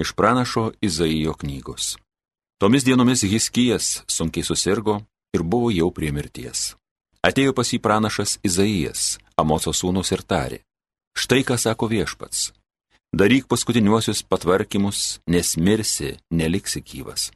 iš 0.00 0.12
pranašo 0.16 0.72
Izaijo 0.80 1.34
knygos. 1.34 1.96
Tomis 2.60 2.84
dienomis 2.84 3.24
Hiskijas 3.26 4.02
sunkiai 4.06 4.44
susirgo 4.44 5.00
ir 5.34 5.42
buvo 5.42 5.70
jau 5.70 5.90
prie 5.90 6.12
mirties. 6.12 6.74
Atėjo 7.22 7.54
pas 7.54 7.68
jį 7.70 7.78
pranašas 7.82 8.38
Izaijas, 8.42 9.18
Amoco 9.38 9.72
sūnus 9.74 10.12
ir 10.14 10.22
tarė. 10.22 10.58
Štai 11.14 11.42
ką 11.46 11.58
sako 11.58 11.88
viešpats. 11.92 12.50
Daryk 13.12 13.44
paskutiniuosius 13.50 14.22
patvarkymus, 14.24 15.20
nes 15.28 15.56
mirsi, 15.56 16.16
neliksi 16.30 16.80
gyvas. 16.80 17.30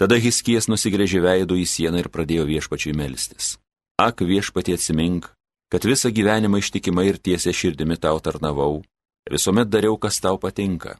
Tada 0.00 0.18
Hiskijas 0.18 0.66
nusigrėžė 0.66 1.20
veidų 1.22 1.60
į 1.62 1.66
sieną 1.68 2.02
ir 2.02 2.08
pradėjo 2.10 2.48
viešpačiui 2.48 2.96
melstis. 2.98 3.56
Ak 4.00 4.24
viešpatie 4.26 4.74
atsimink, 4.74 5.28
kad 5.70 5.86
visą 5.86 6.10
gyvenimą 6.10 6.58
ištikimai 6.58 7.06
ir 7.12 7.20
tiesia 7.22 7.54
širdimi 7.54 7.96
tau 8.02 8.18
tarnavau, 8.18 8.82
visuomet 9.30 9.70
dariau, 9.70 9.94
kas 9.96 10.18
tau 10.20 10.40
patinka. 10.42 10.96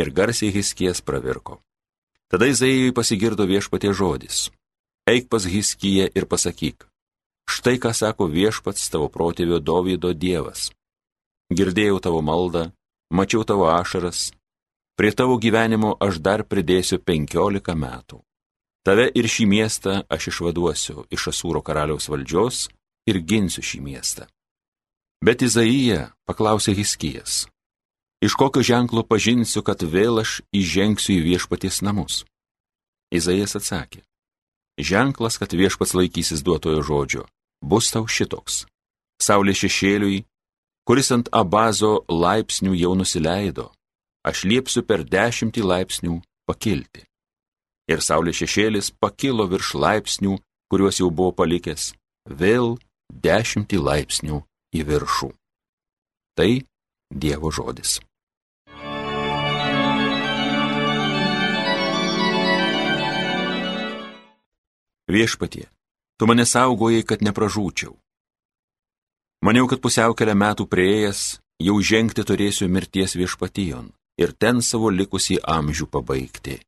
Ir 0.00 0.08
garsiai 0.16 0.52
Hiskijas 0.54 1.02
pravirko. 1.04 1.60
Tada 2.30 2.46
Izaijui 2.48 2.94
pasigirdo 2.96 3.44
viešpatie 3.44 3.92
žodis. 3.92 4.48
Eik 5.04 5.28
pas 5.28 5.44
Hiskiją 5.44 6.08
ir 6.14 6.24
pasakyk. 6.30 6.86
Štai 7.50 7.76
ką 7.82 7.90
sako 7.92 8.30
viešpats 8.30 8.88
tavo 8.92 9.10
protėvio 9.12 9.58
Dovydo 9.58 10.14
Dievas. 10.14 10.70
Girdėjau 11.50 11.98
tavo 11.98 12.20
maldą, 12.22 12.70
mačiau 13.10 13.42
tavo 13.44 13.66
ašaras, 13.66 14.30
prie 14.94 15.10
tavo 15.10 15.34
gyvenimo 15.42 15.96
aš 15.98 16.20
dar 16.22 16.44
pridėsiu 16.46 17.00
penkiolika 17.02 17.74
metų. 17.74 18.20
Tave 18.86 19.10
ir 19.18 19.26
šį 19.26 19.44
miestą 19.50 19.94
aš 20.08 20.30
išvaduosiu 20.30 21.04
iš 21.12 21.26
Asūro 21.34 21.60
karaliaus 21.66 22.06
valdžios 22.08 22.68
ir 23.10 23.18
ginsiu 23.20 23.66
šį 23.66 23.80
miestą. 23.84 24.28
Bet 25.20 25.42
Izaija 25.42 26.12
paklausė 26.24 26.72
Hiskijas, 26.78 27.48
iš 28.20 28.34
kokio 28.34 28.62
ženklo 28.62 29.02
pažinsiu, 29.02 29.62
kad 29.62 29.82
vėl 29.82 30.20
aš 30.20 30.40
įžengsiu 30.52 31.16
į 31.16 31.24
viešpaties 31.24 31.80
namus. 31.82 32.24
Izaijas 33.10 33.56
atsakė, 33.58 34.04
ženklas, 34.78 35.40
kad 35.40 35.52
viešpats 35.52 35.96
laikysis 35.98 36.44
duotojo 36.46 36.82
žodžio, 36.86 37.24
bus 37.64 37.90
tau 37.90 38.06
šitoks. 38.06 38.66
Saulė 39.20 39.52
šešėliui, 39.56 40.24
kuris 40.86 41.10
ant 41.12 41.28
abazo 41.32 42.04
laipsnių 42.08 42.76
jau 42.78 42.94
nusileido, 42.96 43.70
aš 44.24 44.44
liepsiu 44.44 44.84
per 44.86 45.04
dešimtį 45.04 45.64
laipsnių 45.64 46.20
pakilti. 46.48 47.04
Ir 47.90 48.04
saulės 48.04 48.38
šešėlis 48.38 48.92
pakilo 49.02 49.48
virš 49.50 49.74
laipsnių, 49.74 50.38
kuriuos 50.70 51.00
jau 51.02 51.10
buvo 51.10 51.34
palikęs, 51.34 51.90
vėl 52.28 52.78
dešimtį 53.10 53.80
laipsnių 53.82 54.38
į 54.78 54.86
viršų. 54.86 55.32
Tai 56.38 56.50
Dievo 57.10 57.50
žodis. 57.50 57.98
Viešpatie, 65.10 65.66
tu 66.18 66.26
mane 66.30 66.44
saugojai, 66.46 67.02
kad 67.02 67.18
nepražūčiau. 67.26 67.96
Maniau, 69.42 69.66
kad 69.66 69.80
pusiaukelę 69.82 70.36
metų 70.38 70.68
prieėjęs, 70.70 71.22
jau 71.66 71.74
žengti 71.82 72.22
turėsiu 72.22 72.68
mirties 72.70 73.16
viešpatijon 73.18 73.90
ir 74.22 74.34
ten 74.38 74.62
savo 74.62 74.92
likusį 74.94 75.40
amžių 75.42 75.88
pabaigti. 75.90 76.60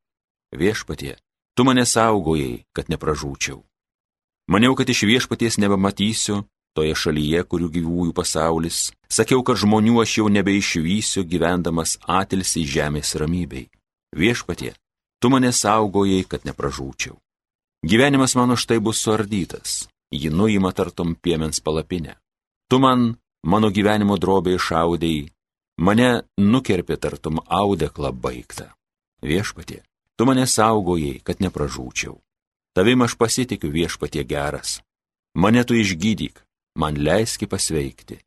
Viešpatie, 0.58 1.14
tu 1.54 1.68
mane 1.68 1.86
saugojai, 1.86 2.64
kad 2.74 2.90
nepražūčiau. 2.90 3.62
Maniau, 4.50 4.74
kad 4.74 4.90
iš 4.90 5.06
viešpaties 5.06 5.62
nebematysiu 5.62 6.42
toje 6.74 6.98
šalyje, 6.98 7.46
kurių 7.46 7.70
gyvųjų 7.78 8.12
pasaulis. 8.16 8.88
Sakiau, 9.06 9.46
kad 9.46 9.60
žmonių 9.62 10.02
aš 10.02 10.18
jau 10.18 10.26
nebeišvysiu 10.26 11.28
gyvendamas 11.30 11.94
atilsi 12.10 12.66
žemės 12.66 13.14
ramybei. 13.22 13.68
Viešpatie, 14.18 14.74
tu 15.22 15.30
mane 15.30 15.52
saugojai, 15.54 16.24
kad 16.26 16.42
nepražūčiau. 16.48 17.20
Gyvenimas 17.82 18.36
mano 18.38 18.54
štai 18.54 18.78
bus 18.78 19.00
suardytas, 19.02 19.88
jį 20.14 20.30
nuima 20.30 20.70
tartum 20.70 21.16
piemens 21.18 21.58
palapinę. 21.58 22.14
Tu 22.70 22.78
man, 22.78 23.16
mano 23.42 23.70
gyvenimo 23.74 24.14
drobė 24.22 24.54
išaudėjai, 24.54 25.32
mane 25.82 26.10
nukerpė 26.38 26.96
tartum 27.02 27.40
audeklą 27.42 28.12
baigtą. 28.14 28.68
Viešpatie, 29.26 29.80
tu 30.14 30.28
mane 30.30 30.46
saugojai, 30.46 31.18
kad 31.26 31.42
nepražūčiau. 31.42 32.14
Tavim 32.72 33.02
aš 33.02 33.18
pasitikiu 33.18 33.72
viešpatie 33.74 34.22
geras. 34.22 34.78
Mane 35.34 35.64
tu 35.66 35.74
išgydyk, 35.74 36.38
man 36.78 37.02
leiski 37.02 37.50
pasveikti. 37.50 38.20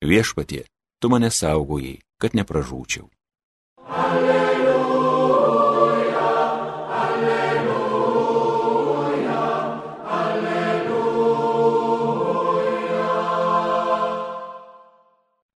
Viešpatie, 0.00 0.64
tu 1.00 1.12
mane 1.12 1.28
saugojai, 1.28 2.00
kad 2.16 2.32
nepražūčiau. 2.32 3.10
Alleluja. 3.92 4.35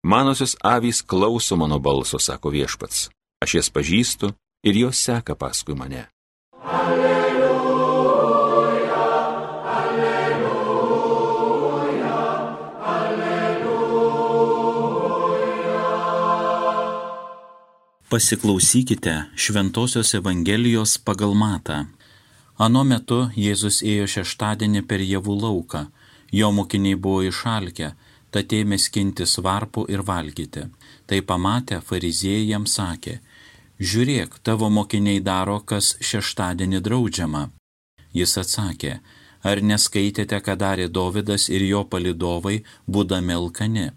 Manosios 0.10 0.56
avys 0.64 1.02
klauso 1.04 1.56
mano 1.56 1.80
balso, 1.80 2.20
sako 2.20 2.50
viešpats. 2.50 3.10
Aš 3.46 3.54
jas 3.58 3.70
pažįstu 3.70 4.34
ir 4.66 4.76
jos 4.82 4.98
seka 5.06 5.36
paskui 5.38 5.76
mane. 5.78 6.10
Alleluja, 6.66 7.44
alleluja, 9.78 10.50
alleluja. 12.96 14.10
Pasiklausykite 18.10 19.14
Šventojios 19.36 20.14
Evangelijos 20.18 20.98
pagal 20.98 21.34
matą. 21.38 21.86
Anu 22.58 22.82
metu 22.84 23.30
Jėzus 23.38 23.86
ėjo 23.86 24.10
šeštadienį 24.16 24.82
per 24.90 25.06
javų 25.06 25.34
lauką, 25.46 25.82
jo 26.34 26.50
mokiniai 26.50 26.98
buvo 26.98 27.22
išalkę 27.30 27.94
tad 28.32 28.54
ėmė 28.54 28.78
skintis 28.80 29.38
varpų 29.46 29.86
ir 29.94 30.04
valgyti. 30.06 30.66
Tai 31.08 31.20
pamatę 31.30 31.80
fariziejai 31.86 32.50
jam 32.50 32.66
sakė, 32.66 33.20
žiūrėk, 33.80 34.40
tavo 34.44 34.70
mokiniai 34.70 35.24
daro, 35.24 35.60
kas 35.60 35.96
šeštadienį 36.02 36.84
draudžiama. 36.86 37.50
Jis 38.14 38.38
atsakė, 38.42 39.00
ar 39.44 39.62
neskaitėte, 39.62 40.40
ką 40.46 40.56
darė 40.60 40.88
Dovydas 40.90 41.50
ir 41.50 41.66
jo 41.66 41.84
palidovai, 41.86 42.62
būdami 42.88 43.36
alkani, 43.36 43.90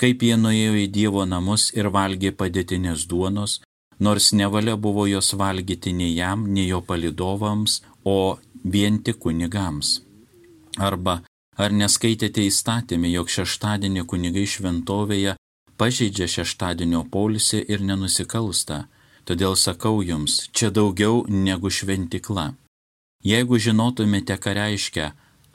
kaip 0.00 0.22
jie 0.22 0.36
nuėjo 0.36 0.74
į 0.84 0.88
Dievo 0.92 1.24
namus 1.24 1.70
ir 1.76 1.88
valgė 1.92 2.32
padėtinės 2.40 3.06
duonos, 3.10 3.60
nors 3.98 4.32
nevalia 4.32 4.76
buvo 4.76 5.06
jos 5.08 5.32
valgyti 5.34 5.92
nei 5.92 6.14
jam, 6.16 6.44
nei 6.52 6.68
jo 6.68 6.82
palidovams, 6.82 7.80
o 8.04 8.38
vien 8.64 9.00
tik 9.02 9.18
kunigams. 9.24 10.00
Arba 10.76 11.22
Ar 11.56 11.72
neskaitėte 11.72 12.44
įstatymį, 12.44 13.14
jog 13.16 13.32
šeštadienį 13.32 14.04
kunigai 14.10 14.44
šventovėje 14.44 15.36
pažeidžia 15.80 16.28
šeštadienio 16.28 17.06
polisį 17.12 17.62
ir 17.72 17.84
nenusikalsta? 17.90 18.84
Todėl 19.26 19.56
sakau 19.58 20.02
jums, 20.04 20.46
čia 20.52 20.70
daugiau 20.70 21.24
negu 21.28 21.72
šventikla. 21.72 22.52
Jeigu 23.26 23.58
žinotumėte, 23.58 24.36
ką 24.38 24.52
reiškia, 24.54 25.06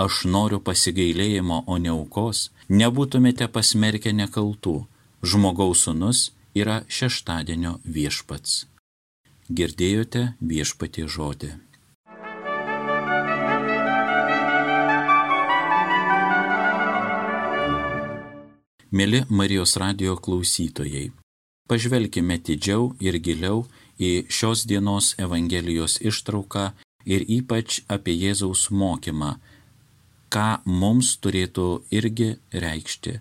aš 0.02 0.26
noriu 0.26 0.60
pasigailėjimo, 0.60 1.64
o 1.72 1.78
ne 1.78 1.94
aukos, 1.94 2.50
nebūtumėte 2.68 3.48
pasmerkę 3.48 4.12
nekaltų. 4.12 4.76
Žmogaus 5.22 5.86
sunus 5.86 6.32
yra 6.58 6.82
šeštadienio 6.90 7.78
viešpats. 7.86 8.66
Girdėjote 9.48 10.32
viešpatie 10.42 11.06
žodį. 11.08 11.54
Mėly 18.91 19.22
Marijos 19.31 19.78
radio 19.79 20.18
klausytojai, 20.19 21.13
pažvelkime 21.72 22.35
didžiau 22.44 22.90
ir 23.00 23.16
giliau 23.24 23.62
į 23.96 24.25
šios 24.28 24.66
dienos 24.68 25.14
Evangelijos 25.16 25.96
ištrauką 26.03 26.66
ir 27.08 27.23
ypač 27.38 27.78
apie 27.88 28.17
Jėzaus 28.20 28.66
mokymą, 28.67 29.32
ką 30.28 30.49
mums 30.66 31.14
turėtų 31.23 31.70
irgi 31.88 32.34
reikšti 32.52 33.16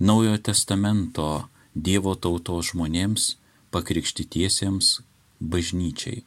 Naujojo 0.00 0.40
testamento 0.48 1.28
Dievo 1.76 2.16
tautos 2.16 2.72
žmonėms, 2.72 3.36
pakrikštytiesiems, 3.68 5.02
bažnyčiai. 5.38 6.24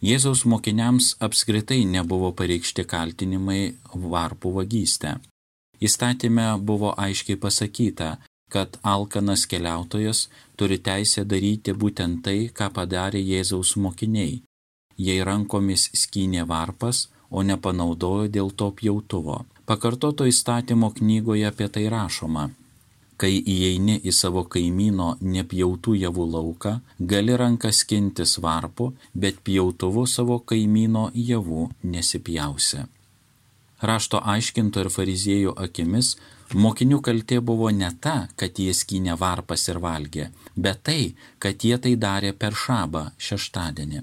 Jėzaus 0.00 0.48
mokiniams 0.48 1.18
apskritai 1.20 1.84
nebuvo 1.84 2.32
pareikšti 2.32 2.88
kaltinimai 2.88 3.74
varpų 3.92 4.56
vagystę. 4.62 5.18
Įstatymė 5.80 6.48
buvo 6.70 6.94
aiškiai 6.98 7.38
pasakyta, 7.38 8.16
kad 8.50 8.78
alkanas 8.82 9.46
keliautojas 9.46 10.28
turi 10.56 10.78
teisę 10.78 11.24
daryti 11.24 11.74
būtent 11.82 12.22
tai, 12.24 12.48
ką 12.56 12.70
padarė 12.74 13.20
Jėzaus 13.22 13.76
mokiniai. 13.76 14.42
Jei 14.98 15.22
rankomis 15.22 15.90
skynė 15.94 16.46
varpas, 16.48 17.06
o 17.30 17.42
nepanaudojo 17.42 18.26
dėl 18.36 18.50
to 18.50 18.70
pjautuvo. 18.80 19.44
Pakartoto 19.68 20.26
įstatymo 20.26 20.90
knygoje 20.96 21.46
apie 21.46 21.68
tai 21.68 21.84
rašoma. 21.92 22.48
Kai 23.18 23.32
įeini 23.54 23.98
į 24.06 24.12
savo 24.14 24.44
kaimyno 24.46 25.08
nepjautų 25.20 25.96
javų 25.98 26.26
lauką, 26.34 26.74
gali 27.12 27.34
ranką 27.36 27.72
skintis 27.74 28.36
varpu, 28.42 28.92
bet 29.14 29.42
pjautuvu 29.44 30.06
savo 30.06 30.38
kaimyno 30.38 31.10
javų 31.14 31.66
nesipjausi. 31.82 32.86
Rašto 33.80 34.18
aiškinto 34.24 34.82
ir 34.82 34.90
fariziejų 34.90 35.54
akimis 35.64 36.16
mokinių 36.54 36.98
kaltė 37.04 37.38
buvo 37.40 37.70
ne 37.70 37.90
ta, 38.00 38.28
kad 38.36 38.58
jie 38.58 38.72
skynė 38.74 39.14
varpas 39.20 39.68
ir 39.68 39.78
valgė, 39.78 40.30
bet 40.56 40.82
tai, 40.82 41.14
kad 41.38 41.62
jie 41.64 41.78
tai 41.78 41.94
darė 41.96 42.32
per 42.32 42.56
šabą 42.58 43.10
šeštadienį. 43.18 44.02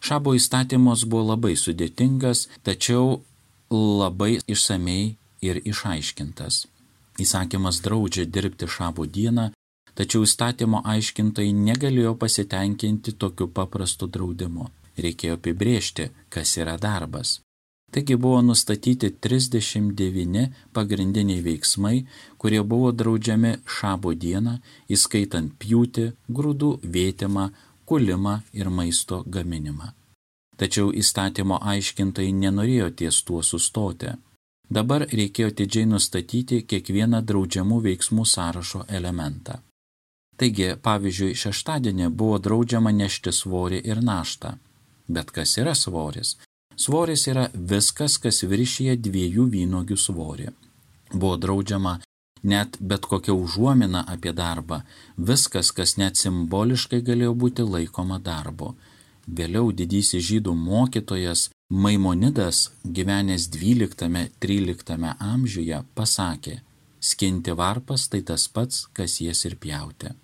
Šabo 0.00 0.34
įstatymas 0.38 1.04
buvo 1.08 1.32
labai 1.32 1.56
sudėtingas, 1.56 2.48
tačiau 2.62 3.22
labai 3.70 4.38
išsamei 4.46 5.16
ir 5.42 5.62
išaiškintas. 5.64 6.66
Įsakymas 7.18 7.80
draudžia 7.82 8.28
dirbti 8.28 8.68
šabo 8.70 9.06
dieną, 9.06 9.50
tačiau 9.98 10.22
įstatymo 10.28 10.84
aiškintojai 10.86 11.56
negalėjo 11.56 12.14
pasitenkinti 12.14 13.16
tokiu 13.18 13.48
paprastu 13.48 14.06
draudimu. 14.06 14.70
Reikėjo 14.98 15.38
apibriežti, 15.38 16.10
kas 16.30 16.56
yra 16.58 16.76
darbas. 16.78 17.38
Taigi 17.90 18.16
buvo 18.16 18.42
nustatyti 18.42 19.10
39 19.10 20.48
pagrindiniai 20.72 21.40
veiksmai, 21.42 22.04
kurie 22.36 22.62
buvo 22.62 22.92
draudžiami 22.92 23.52
šabo 23.64 24.12
dieną, 24.12 24.58
įskaitant 24.92 25.54
pjūti, 25.60 26.10
grūdų 26.28 26.70
vėtimą, 26.84 27.46
kulimą 27.88 28.34
ir 28.52 28.68
maisto 28.68 29.22
gaminimą. 29.26 29.94
Tačiau 30.60 30.90
įstatymo 30.92 31.60
aiškintojai 31.72 32.34
nenorėjo 32.42 32.90
ties 33.00 33.22
tuo 33.24 33.40
sustoti. 33.42 34.12
Dabar 34.68 35.06
reikėjo 35.08 35.54
didžiai 35.60 35.88
nustatyti 35.88 36.60
kiekvieną 36.68 37.22
draudžiamų 37.24 37.78
veiksmų 37.86 38.26
sąrašo 38.34 38.84
elementą. 38.98 39.62
Taigi, 40.38 40.68
pavyzdžiui, 40.82 41.34
šeštadienį 41.42 42.10
buvo 42.20 42.36
draudžiama 42.42 42.92
nešti 42.92 43.32
svorį 43.32 43.80
ir 43.90 44.02
naštą. 44.10 44.52
Bet 45.08 45.32
kas 45.32 45.56
yra 45.62 45.74
svoris? 45.74 46.36
Svoris 46.78 47.26
yra 47.26 47.48
viskas, 47.54 48.18
kas 48.22 48.44
viršyje 48.46 48.94
dviejų 49.02 49.48
vynogių 49.54 49.96
svorį. 49.98 50.52
Buvo 51.12 51.36
draudžiama 51.42 51.98
net 52.42 52.76
bet 52.80 53.06
kokia 53.10 53.34
užuomina 53.34 54.04
apie 54.06 54.32
darbą, 54.32 54.82
viskas, 55.16 55.72
kas 55.72 55.96
net 55.98 56.16
simboliškai 56.16 57.00
galėjo 57.02 57.34
būti 57.34 57.66
laikoma 57.66 58.20
darbu. 58.22 58.74
Vėliau 59.26 59.72
didysis 59.72 60.24
žydų 60.30 60.54
mokytojas 60.54 61.48
Maimonidas, 61.68 62.70
gyvenęs 62.84 63.50
12-13 63.52 65.10
amžiuje, 65.18 65.82
pasakė, 65.94 66.54
skinti 67.00 67.52
varpas 67.52 68.06
tai 68.08 68.22
tas 68.22 68.48
pats, 68.48 68.86
kas 68.96 69.20
jas 69.20 69.44
ir 69.44 69.58
pjauti. 69.60 70.14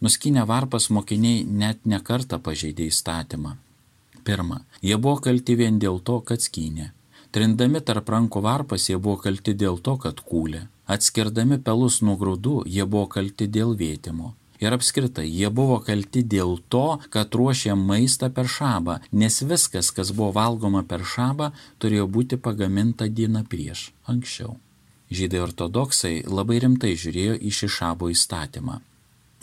Nuskinę 0.00 0.44
varpas 0.44 0.90
mokiniai 0.90 1.44
net 1.44 1.86
nekarta 1.86 2.38
pažeidė 2.38 2.90
įstatymą. 2.92 3.56
Pirma, 4.24 4.62
jie 4.82 4.96
buvo 4.96 5.20
kalti 5.24 5.56
vien 5.56 5.78
dėl 5.82 6.00
to, 6.04 6.20
kad 6.20 6.42
skynė. 6.44 6.90
Trindami 7.30 7.80
tarp 7.86 8.10
rankų 8.10 8.42
varpas 8.42 8.88
jie 8.90 8.98
buvo 8.98 9.20
kalti 9.22 9.54
dėl 9.54 9.78
to, 9.78 9.96
kad 10.02 10.20
kūlė. 10.26 10.66
Atskirdami 10.90 11.60
pelus 11.62 12.00
nuo 12.02 12.16
grūdų 12.18 12.64
jie 12.66 12.84
buvo 12.84 13.06
kalti 13.06 13.46
dėl 13.46 13.76
vėtimo. 13.78 14.34
Ir 14.60 14.74
apskritai, 14.76 15.24
jie 15.24 15.48
buvo 15.48 15.78
kalti 15.80 16.20
dėl 16.20 16.58
to, 16.68 16.98
kad 17.14 17.32
ruošė 17.32 17.76
maistą 17.80 18.28
per 18.34 18.50
šabą, 18.50 18.98
nes 19.12 19.40
viskas, 19.40 19.88
kas 19.96 20.10
buvo 20.12 20.34
valgoma 20.36 20.82
per 20.84 21.06
šabą, 21.06 21.52
turėjo 21.80 22.08
būti 22.16 22.36
pagaminta 22.36 23.08
dieną 23.08 23.46
prieš, 23.48 23.86
anksčiau. 24.10 24.58
Žydai 25.10 25.40
ortodoksai 25.46 26.12
labai 26.28 26.60
rimtai 26.62 26.92
žiūrėjo 26.98 27.38
į 27.40 27.54
šį 27.56 27.68
šabo 27.78 28.10
įstatymą. 28.12 28.76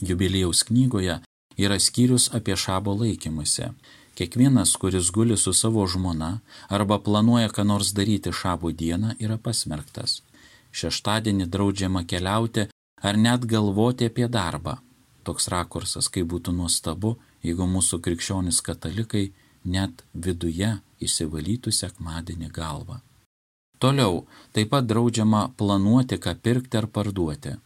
Jubilėjaus 0.05 0.61
knygoje 0.69 1.17
yra 1.57 1.79
skyrius 1.81 2.29
apie 2.37 2.55
šabo 2.55 2.93
laikymusi. 3.01 3.71
Kiekvienas, 4.17 4.73
kuris 4.81 5.11
guli 5.13 5.37
su 5.37 5.53
savo 5.53 5.85
žmona 5.87 6.39
arba 6.73 6.97
planuoja 6.99 7.51
ką 7.53 7.63
nors 7.69 7.93
daryti 7.93 8.33
šabo 8.33 8.71
dieną, 8.71 9.13
yra 9.21 9.37
pasmerktas. 9.37 10.21
Šeštadienį 10.73 11.45
draudžiama 11.53 12.03
keliauti 12.09 12.67
ar 13.01 13.17
net 13.17 13.45
galvoti 13.45 14.09
apie 14.09 14.27
darbą 14.27 14.79
toks 15.27 15.49
rakursas, 15.51 16.07
kaip 16.13 16.29
būtų 16.31 16.55
nuostabu, 16.55 17.17
jeigu 17.45 17.67
mūsų 17.67 17.99
krikščionis 18.05 18.61
katalikai 18.67 19.25
net 19.75 20.03
viduje 20.25 20.77
įsivalytų 21.03 21.73
sekmadienį 21.75 22.51
galvą. 22.55 23.01
Toliau, 23.83 24.23
taip 24.55 24.71
pat 24.73 24.87
draudžiama 24.89 25.43
planuoti, 25.59 26.17
ką 26.23 26.33
pirkti 26.45 26.79
ar 26.79 26.87
parduoti. 26.95 27.57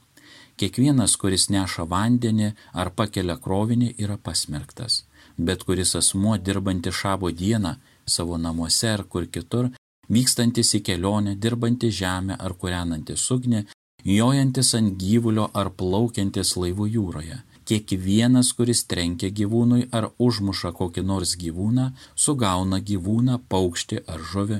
Kiekvienas, 0.60 1.16
kuris 1.22 1.48
neša 1.54 1.86
vandenį 1.94 2.52
ar 2.82 2.92
pakelia 2.98 3.38
krovinį, 3.46 3.94
yra 4.04 4.18
pasmerktas. 4.18 5.06
Bet 5.38 5.64
kuris 5.64 5.96
asmuo 5.96 6.38
dirbanti 6.38 6.92
šabo 6.92 7.32
dieną 7.32 7.76
savo 8.06 8.38
namuose 8.38 8.90
ar 8.90 9.04
kur 9.04 9.28
kitur, 9.28 9.70
vykstantis 10.10 10.76
į 10.78 10.82
kelionę, 10.88 11.36
dirbanti 11.36 11.92
žemę 11.92 12.36
ar 12.40 12.58
kūrenantis 12.60 13.30
ugnį, 13.36 13.66
jojantis 14.04 14.74
ant 14.80 14.98
gyvulio 15.00 15.48
ar 15.54 15.72
plaukiantis 15.78 16.58
laivų 16.58 16.88
jūroje, 16.98 17.40
Kiekvienas, 17.72 18.50
kuris 18.58 18.82
trenkia 18.90 19.30
gyvūnui 19.32 19.86
ar 19.96 20.10
užmuša 20.20 20.74
kokį 20.76 21.04
nors 21.08 21.36
gyvūną, 21.40 21.92
sugauna 22.18 22.82
gyvūną, 22.82 23.38
paukštį 23.48 24.02
ar 24.12 24.24
žuvį. 24.32 24.58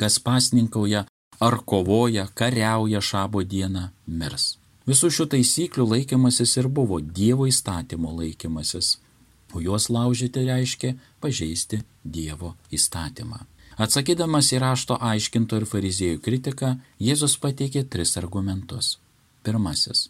Kas 0.00 0.16
pasninkauja 0.24 1.04
ar 1.40 1.58
kovoja, 1.70 2.26
kariauja 2.34 3.02
šabo 3.04 3.44
dieną, 3.44 3.90
mirs. 4.06 4.56
Visų 4.88 5.10
šių 5.12 5.26
taisyklių 5.34 5.86
laikymasis 5.92 6.56
ir 6.56 6.70
buvo 6.72 6.98
Dievo 7.00 7.46
įstatymo 7.50 8.14
laikymasis, 8.16 8.96
o 9.54 9.60
juos 9.60 9.88
laužyti 9.90 10.46
reiškia 10.48 10.96
pažeisti 11.20 11.82
Dievo 12.04 12.54
įstatymą. 12.70 13.44
Atsakydamas 13.76 14.52
į 14.56 14.60
rašto 14.62 14.96
aiškinto 15.00 15.60
ir 15.60 15.66
fariziejų 15.68 16.20
kritiką, 16.24 16.76
Jėzus 16.98 17.36
pateikė 17.42 17.84
tris 17.92 18.16
argumentus. 18.16 18.96
Pirmasis 19.44 20.08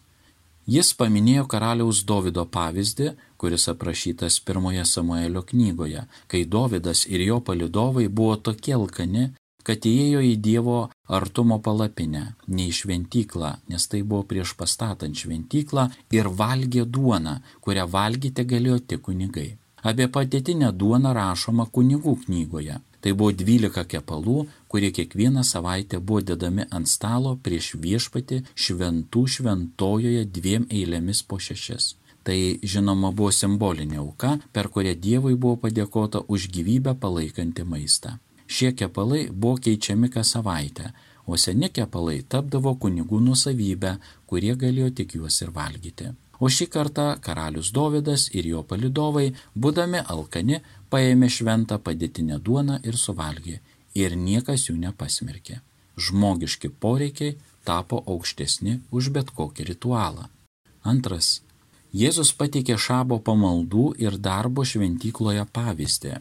Jis 0.67 0.89
paminėjo 0.99 1.45
karaliaus 1.47 2.03
Davido 2.07 2.43
pavyzdį, 2.51 3.13
kuris 3.39 3.69
aprašytas 3.71 4.41
pirmoje 4.43 4.83
Samuelio 4.85 5.45
knygoje, 5.47 6.03
kai 6.27 6.43
Davidas 6.45 7.05
ir 7.07 7.23
jo 7.23 7.39
palidovai 7.39 8.09
buvo 8.09 8.35
tokie 8.49 8.75
alkani, 8.75 9.29
kad 9.63 9.87
įėjo 9.87 10.25
į 10.27 10.33
Dievo 10.43 10.81
artumo 11.09 11.59
palapinę, 11.63 12.25
ne 12.49 12.67
į 12.71 12.73
šventyklą, 12.81 13.53
nes 13.71 13.87
tai 13.91 14.03
buvo 14.03 14.25
prieš 14.31 14.57
pastatant 14.59 15.17
šventyklą 15.17 15.89
ir 16.17 16.29
valgė 16.41 16.85
duoną, 16.85 17.39
kurią 17.61 17.87
valgyti 17.91 18.45
galėjo 18.53 18.81
tik 18.91 19.07
kunigai. 19.09 19.51
Apie 19.87 20.09
patėtinę 20.11 20.73
duoną 20.73 21.13
rašoma 21.15 21.69
kunigų 21.71 22.17
knygoje. 22.25 22.81
Tai 23.01 23.13
buvo 23.15 23.31
12 23.31 23.85
kepalų, 23.87 24.39
kurie 24.73 24.91
kiekvieną 24.91 25.45
savaitę 25.47 26.01
buvo 26.01 26.25
dedami 26.31 26.65
ant 26.75 26.91
stalo 26.91 27.37
prieš 27.37 27.77
viešpati 27.85 28.41
šventų 28.65 29.23
šventojoje 29.37 30.25
dviem 30.27 30.67
eilėmis 30.71 31.23
po 31.23 31.39
šešis. 31.39 31.95
Tai 32.27 32.39
žinoma 32.67 33.13
buvo 33.15 33.31
simbolinė 33.31 34.01
auka, 34.03 34.33
per 34.53 34.67
kurią 34.75 34.97
Dievui 34.99 35.37
buvo 35.39 35.61
padėkota 35.69 36.25
už 36.27 36.49
gyvybę 36.57 36.97
palaikantį 36.99 37.69
maistą. 37.71 38.17
Šie 38.47 38.73
kepalai 38.79 39.27
buvo 39.31 39.59
keičiami 39.63 40.11
kas 40.11 40.35
savaitę, 40.37 40.93
o 41.27 41.37
seni 41.37 41.71
kepalai 41.75 42.21
tapdavo 42.23 42.77
kunigų 42.83 43.19
nusavybę, 43.29 43.97
kurie 44.27 44.55
galėjo 44.55 44.93
tik 45.01 45.17
juos 45.19 45.41
ir 45.43 45.51
valgyti. 45.57 46.13
O 46.39 46.51
šį 46.53 46.67
kartą 46.73 47.07
karalius 47.25 47.73
Dovydas 47.73 48.29
ir 48.39 48.47
jo 48.51 48.63
palidovai, 48.71 49.31
būdami 49.57 50.03
alkani, 50.15 50.61
paėmė 50.93 51.31
šventą 51.33 51.79
padėtinę 51.87 52.39
duoną 52.39 52.79
ir 52.85 52.99
suvalgė, 53.01 53.61
ir 53.95 54.17
niekas 54.21 54.69
jų 54.69 54.77
nepasmerkė. 54.85 55.61
Žmogiški 55.97 56.69
poreikiai 56.85 57.39
tapo 57.65 58.03
aukštesni 58.07 58.81
už 58.93 59.11
bet 59.17 59.33
kokį 59.33 59.71
ritualą. 59.73 60.29
Antras. 60.85 61.41
Jėzus 61.97 62.35
pateikė 62.37 62.77
šabo 62.77 63.17
pamaldų 63.27 63.95
ir 64.05 64.19
darbo 64.21 64.67
šventykloje 64.69 65.47
pavyzdį. 65.57 66.19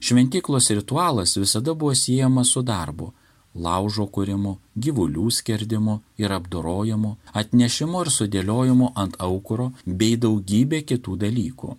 Šventyklos 0.00 0.70
ritualas 0.70 1.36
visada 1.36 1.74
buvo 1.74 1.94
siejamas 1.94 2.52
su 2.52 2.62
darbu 2.62 3.12
laužo 3.56 4.06
kūrimu, 4.12 4.56
gyvulių 4.76 5.30
skerdimu 5.32 6.00
ir 6.20 6.32
apdorojimu, 6.36 7.16
atnešimu 7.40 8.04
ir 8.04 8.12
sudėliojimu 8.12 8.92
ant 9.02 9.16
aukuro 9.28 9.70
bei 9.86 10.16
daugybė 10.20 10.82
kitų 10.90 11.16
dalykų. 11.24 11.76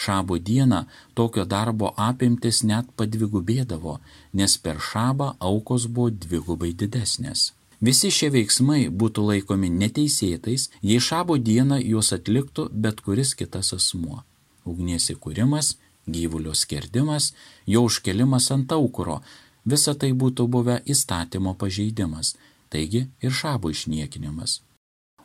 Šabo 0.00 0.38
dieną 0.40 0.84
tokio 1.14 1.44
darbo 1.44 1.92
apimtis 2.08 2.62
net 2.64 2.88
padvigubėdavo, 2.96 3.98
nes 4.32 4.56
per 4.56 4.80
šabą 4.80 5.34
aukos 5.38 5.86
buvo 5.86 6.10
dvigubai 6.10 6.72
didesnės. 6.72 7.50
Visi 7.80 8.10
šie 8.12 8.30
veiksmai 8.32 8.88
būtų 9.02 9.26
laikomi 9.28 9.68
neteisėtais, 9.72 10.68
jei 10.84 11.00
šabo 11.00 11.36
dieną 11.36 11.80
juos 11.80 12.12
atliktų 12.16 12.68
bet 12.72 13.00
kuris 13.04 13.34
kitas 13.36 13.72
asmuo. 13.76 14.22
Ugnies 14.68 15.08
įkūrimas, 15.12 15.76
gyvulio 16.14 16.54
skerdimas, 16.54 17.32
jo 17.66 17.84
užkelimas 17.88 18.50
ant 18.54 18.72
aukuro 18.72 19.20
visa 19.64 19.94
tai 19.94 20.12
būtų 20.12 20.46
buvę 20.48 20.80
įstatymo 20.94 21.54
pažeidimas, 21.60 22.34
taigi 22.70 23.06
ir 23.20 23.32
šabo 23.32 23.70
išniekinimas. 23.70 24.60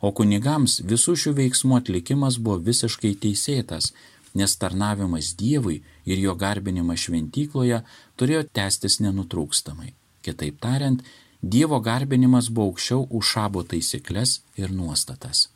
o 0.06 0.12
kunigams 0.12 0.82
visų 0.92 1.16
šių 1.22 1.32
veiksmų 1.40 1.78
atlikimas 1.80 2.38
buvo 2.38 2.60
visiškai 2.68 3.16
teisėtas, 3.24 3.94
nes 4.36 4.56
tarnavimas 4.62 5.32
Dievui 5.40 5.82
ir 6.06 6.20
jo 6.20 6.36
garbinimas 6.36 7.06
šventykloje 7.06 7.82
turėjo 8.20 8.44
tęstis 8.58 9.00
nenutrūkstamai. 9.06 9.94
Kitaip 10.22 10.60
tariant, 10.62 11.02
Dievo 11.42 11.80
garbinimas 11.80 12.50
buvo 12.50 12.72
aukščiau 12.72 13.08
už 13.10 13.32
šabo 13.34 13.64
taisyklės 13.72 14.40
ir 14.62 14.72
nuostatas. 14.74 15.50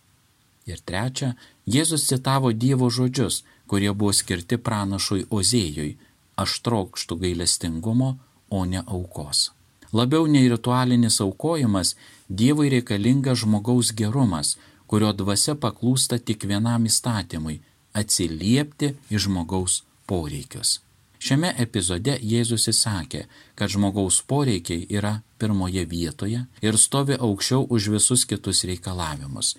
Ir 0.70 0.82
trečia, 0.86 1.34
Jėzus 1.66 2.06
citavo 2.10 2.52
Dievo 2.54 2.90
žodžius, 2.94 3.44
kurie 3.70 3.94
buvo 3.94 4.14
skirti 4.20 4.58
pranašui 4.58 5.28
Ozėjui- 5.38 5.98
aš 6.44 6.52
trokštų 6.66 7.20
gailestingumo, 7.24 8.10
o 8.50 8.66
ne 8.66 8.82
aukos. 8.98 9.52
Labiau 9.94 10.28
nei 10.28 10.50
ritualinis 10.50 11.22
aukojimas, 11.22 11.96
Dievui 12.30 12.70
reikalinga 12.70 13.34
žmogaus 13.34 13.90
gerumas, 14.00 14.58
kurio 14.88 15.14
dvasia 15.14 15.56
paklūsta 15.56 16.20
tik 16.26 16.46
vienam 16.46 16.86
įstatymui- 16.86 17.60
atsiliepti 18.02 18.96
į 19.10 19.18
žmogaus 19.26 19.82
poreikius. 20.08 20.80
Šiame 21.20 21.50
epizode 21.60 22.14
Jėzus 22.24 22.70
įsakė, 22.72 23.26
kad 23.56 23.70
žmogaus 23.70 24.22
poreikiai 24.22 24.86
yra 24.90 25.22
pirmoje 25.40 25.84
vietoje 25.86 26.46
ir 26.62 26.78
stovi 26.78 27.18
aukščiau 27.18 27.66
už 27.70 27.90
visus 27.96 28.24
kitus 28.26 28.64
reikalavimus. 28.64 29.56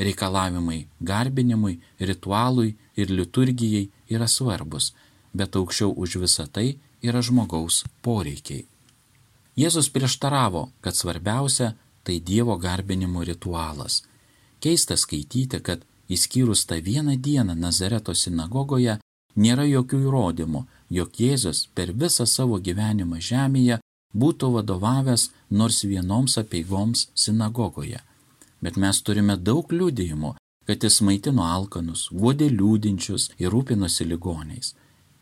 Reikalavimai 0.00 0.86
garbinimui, 1.00 1.78
ritualui 2.00 2.76
ir 2.96 3.10
liturgijai 3.12 3.88
yra 4.08 4.28
svarbus, 4.28 4.94
bet 5.36 5.56
aukščiau 5.60 5.92
už 5.92 6.16
visą 6.22 6.46
tai 6.48 6.78
yra 7.04 7.20
žmogaus 7.20 7.84
poreikiai. 8.04 8.64
Jėzus 9.60 9.90
prieštaravo, 9.92 10.70
kad 10.80 10.96
svarbiausia 10.96 11.74
tai 12.02 12.20
Dievo 12.20 12.56
garbinimo 12.56 13.22
ritualas. 13.24 14.02
Keista 14.60 14.96
skaityti, 14.96 15.60
kad 15.60 15.84
įskyrus 16.08 16.64
tą 16.68 16.80
vieną 16.80 17.16
dieną 17.20 17.54
Nazareto 17.54 18.14
sinagogoje 18.14 18.98
nėra 19.36 19.64
jokių 19.68 20.00
įrodymų, 20.08 20.64
jog 20.90 21.20
Jėzus 21.24 21.66
per 21.74 21.92
visą 21.92 22.26
savo 22.26 22.58
gyvenimą 22.58 23.20
žemėje 23.20 23.80
būtų 24.14 24.54
vadovavęs 24.56 25.30
nors 25.50 25.84
vienoms 25.84 26.38
apieigoms 26.40 27.08
sinagogoje. 27.14 28.00
Bet 28.60 28.76
mes 28.76 29.00
turime 29.02 29.36
daug 29.36 29.72
liudijimų, 29.72 30.34
kad 30.68 30.84
jis 30.84 31.00
maitino 31.06 31.46
alkanus, 31.46 32.08
guodė 32.12 32.50
liūdinčius 32.52 33.30
ir 33.42 33.50
rūpinosi 33.54 34.06
ligoniais. 34.06 34.74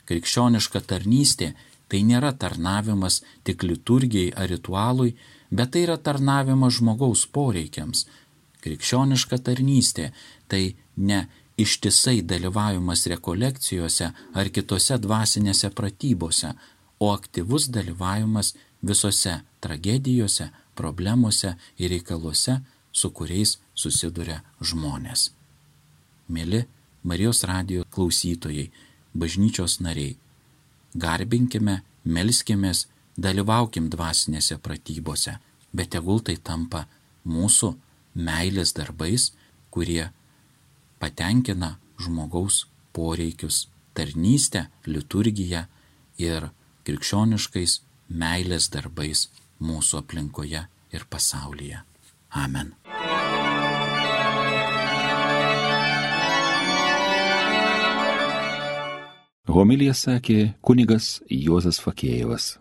Krikščioniška 0.09 0.83
tarnystė 0.90 1.52
tai 1.88 2.02
nėra 2.04 2.33
tarnavimas 2.42 3.23
tik 3.45 3.64
liturgijai 3.64 4.33
ar 4.37 4.50
ritualui, 4.52 5.14
bet 5.50 5.73
tai 5.73 5.85
yra 5.87 5.97
tarnavimas 5.97 6.78
žmogaus 6.78 7.25
poreikiams. 7.33 8.07
Krikščioniška 8.64 9.38
tarnystė 9.47 10.11
tai 10.49 10.62
ne 10.97 11.26
ištisai 11.59 12.23
dalyvavimas 12.23 13.07
rekolekcijose 13.12 14.11
ar 14.38 14.50
kitose 14.54 14.99
dvasinėse 15.04 15.71
pratybose, 15.78 16.52
o 16.99 17.12
aktyvus 17.14 17.68
dalyvavimas 17.75 18.54
visose 18.83 19.35
tragedijose, 19.62 20.49
problemuose 20.75 21.54
ir 21.78 21.90
reikaluose, 21.95 22.59
su 22.99 23.11
kuriais 23.14 23.57
susiduria 23.75 24.43
žmonės. 24.61 25.31
Mėly 26.28 26.64
Marijos 27.09 27.45
radijo 27.49 27.85
klausytojai, 27.95 28.69
bažnyčios 29.14 29.78
nariai, 29.81 30.17
garbinkime, 30.95 31.81
melskimės, 32.05 32.87
dalyvaukim 33.17 33.88
dvasinėse 33.93 34.59
pratybose, 34.62 35.38
bet 35.73 35.93
tegul 35.95 36.21
tai 36.26 36.37
tampa 36.37 36.85
mūsų 37.25 37.73
meilės 38.28 38.75
darbais, 38.76 39.31
kurie 39.71 40.11
patenkina 40.99 41.76
žmogaus 42.02 42.67
poreikius, 42.93 43.67
tarnystę, 43.95 44.69
liturgiją 44.87 45.67
ir 46.23 46.50
krikščioniškais 46.87 47.81
meilės 48.09 48.71
darbais 48.75 49.28
mūsų 49.61 50.02
aplinkoje 50.02 50.67
ir 50.95 51.09
pasaulyje. 51.11 51.85
Amen. 52.45 52.77
Homilija 59.58 59.90
sakė 59.90 60.52
kunigas 60.62 61.18
Juozas 61.34 61.80
Fakėjevas. 61.82 62.52